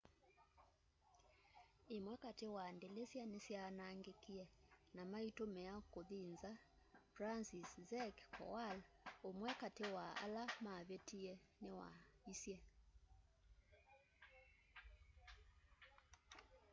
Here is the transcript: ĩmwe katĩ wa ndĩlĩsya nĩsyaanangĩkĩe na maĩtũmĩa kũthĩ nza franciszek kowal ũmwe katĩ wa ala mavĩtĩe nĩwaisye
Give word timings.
ĩmwe 1.95 2.13
katĩ 2.23 2.47
wa 2.55 2.65
ndĩlĩsya 2.75 3.23
nĩsyaanangĩkĩe 3.31 4.45
na 4.95 5.01
maĩtũmĩa 5.11 5.73
kũthĩ 5.93 6.19
nza 6.31 6.51
franciszek 7.13 8.15
kowal 8.35 8.77
ũmwe 9.29 9.49
katĩ 9.61 9.85
wa 9.95 10.05
ala 10.23 10.43
mavĩtĩe 10.63 11.33
nĩwaisye 11.61 12.57